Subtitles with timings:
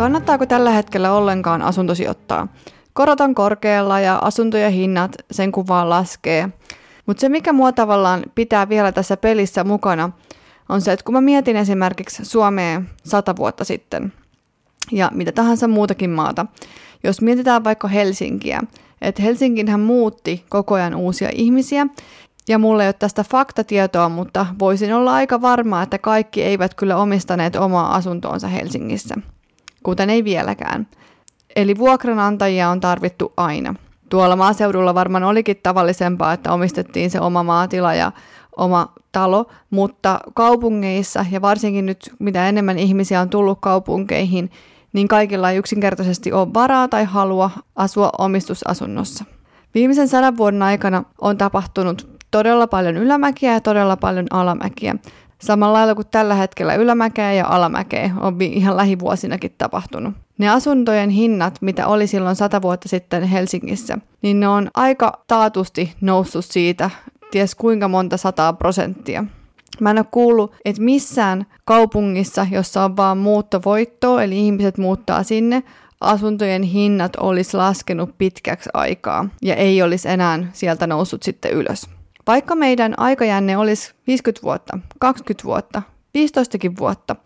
[0.00, 2.48] kannattaako tällä hetkellä ollenkaan asuntosijoittaa?
[2.92, 6.48] Korot on korkealla ja asuntojen hinnat sen kuvaan laskee.
[7.06, 10.10] Mutta se, mikä mua tavallaan pitää vielä tässä pelissä mukana,
[10.68, 14.12] on se, että kun mä mietin esimerkiksi Suomea sata vuotta sitten
[14.92, 16.46] ja mitä tahansa muutakin maata,
[17.04, 18.60] jos mietitään vaikka Helsinkiä,
[19.02, 21.86] että Helsinkinhän muutti koko ajan uusia ihmisiä,
[22.48, 26.96] ja mulla ei ole tästä faktatietoa, mutta voisin olla aika varma, että kaikki eivät kyllä
[26.96, 29.14] omistaneet omaa asuntoonsa Helsingissä,
[29.82, 30.86] kuten ei vieläkään.
[31.56, 33.74] Eli vuokranantajia on tarvittu aina.
[34.08, 38.12] Tuolla maaseudulla varmaan olikin tavallisempaa, että omistettiin se oma maatila ja
[38.56, 44.50] oma talo, mutta kaupungeissa ja varsinkin nyt mitä enemmän ihmisiä on tullut kaupunkeihin,
[44.92, 49.24] niin kaikilla ei yksinkertaisesti ole varaa tai halua asua omistusasunnossa.
[49.74, 54.96] Viimeisen sadan vuoden aikana on tapahtunut todella paljon ylämäkiä ja todella paljon alamäkiä.
[55.40, 60.14] Samalla lailla kuin tällä hetkellä ylämäkeä ja alamäkeä on ihan lähivuosinakin tapahtunut.
[60.38, 65.94] Ne asuntojen hinnat, mitä oli silloin sata vuotta sitten Helsingissä, niin ne on aika taatusti
[66.00, 66.90] noussut siitä,
[67.30, 69.24] ties kuinka monta sataa prosenttia.
[69.80, 75.62] Mä en ole kuullut, että missään kaupungissa, jossa on vaan muuttovoittoa, eli ihmiset muuttaa sinne,
[76.00, 81.99] asuntojen hinnat olisi laskenut pitkäksi aikaa ja ei olisi enää sieltä noussut sitten ylös.
[82.26, 85.82] Vaikka meidän aikajänne olisi 50 vuotta, 20 vuotta,
[86.14, 87.16] 15 vuotta,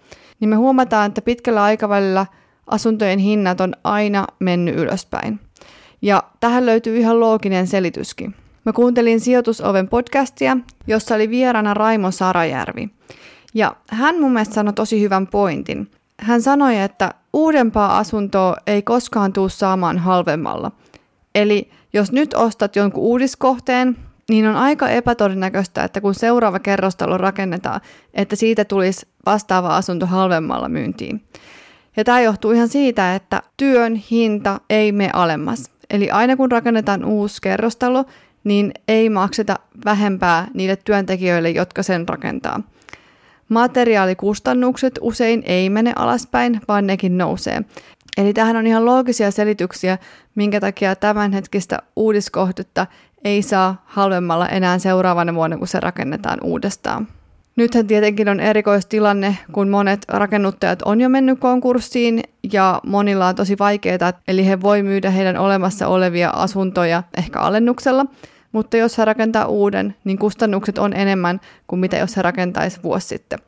[0.41, 2.27] niin me huomataan, että pitkällä aikavälillä
[2.67, 5.41] asuntojen hinnat on aina mennyt ylöspäin.
[6.03, 8.35] Ja tähän löytyy ihan looginen selityskin.
[8.65, 10.57] Mä kuuntelin Sijoitusoven podcastia,
[10.87, 12.89] jossa oli vieraana Raimo Sarajärvi.
[13.55, 15.91] Ja hän mun mielestä sanoi tosi hyvän pointin.
[16.21, 20.73] Hän sanoi, että uudempaa asuntoa ei koskaan tuu saamaan halvemmalla.
[21.35, 23.97] Eli jos nyt ostat jonkun uudiskohteen,
[24.31, 27.81] niin on aika epätodennäköistä, että kun seuraava kerrostalo rakennetaan,
[28.15, 31.25] että siitä tulisi vastaava asunto halvemmalla myyntiin.
[31.97, 35.71] Ja tämä johtuu ihan siitä, että työn hinta ei mene alemmas.
[35.91, 38.05] Eli aina kun rakennetaan uusi kerrostalo,
[38.45, 42.61] niin ei makseta vähempää niille työntekijöille, jotka sen rakentaa.
[43.49, 47.65] Materiaalikustannukset usein ei mene alaspäin, vaan nekin nousee.
[48.17, 49.99] Eli tähän on ihan loogisia selityksiä,
[50.35, 52.87] minkä takia tämänhetkistä uudiskohdetta
[53.25, 57.09] ei saa halvemmalla enää seuraavana vuonna, kun se rakennetaan uudestaan.
[57.57, 62.23] Nythän tietenkin on erikoistilanne, kun monet rakennuttajat on jo mennyt konkurssiin
[62.53, 68.07] ja monilla on tosi vaikeaa, eli he voi myydä heidän olemassa olevia asuntoja ehkä alennuksella,
[68.53, 73.09] mutta jos he rakentaa uuden, niin kustannukset on enemmän kuin mitä jos he rakentaisi vuosi
[73.09, 73.39] sitten.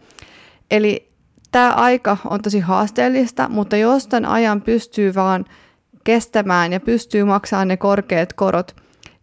[0.71, 1.09] Eli
[1.53, 5.45] tämä aika on tosi haasteellista, mutta jos tämän ajan pystyy vaan
[6.05, 8.77] kestämään ja pystyy maksamaan ne korkeat korot,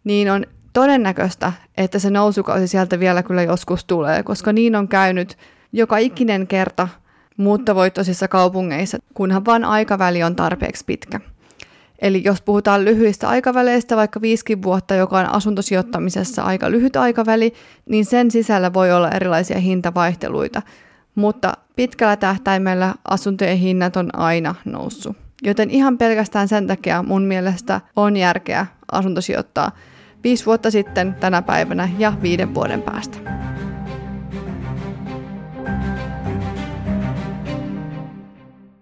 [0.04, 5.38] niin on todennäköistä, että se nousukausi sieltä vielä kyllä joskus tulee, koska niin on käynyt
[5.72, 6.88] joka ikinen kerta
[7.36, 11.20] muuttovoittoisissa kaupungeissa, kunhan vain aikaväli on tarpeeksi pitkä.
[11.98, 17.52] Eli jos puhutaan lyhyistä aikaväleistä, vaikka viisikin vuotta, joka on asuntosijoittamisessa aika lyhyt aikaväli,
[17.88, 20.62] niin sen sisällä voi olla erilaisia hintavaihteluita.
[21.14, 25.16] Mutta pitkällä tähtäimellä asuntojen hinnat on aina noussut.
[25.42, 29.70] Joten ihan pelkästään sen takia mun mielestä on järkeä asuntosijoittaa
[30.24, 33.43] viisi vuotta sitten tänä päivänä ja viiden vuoden päästä.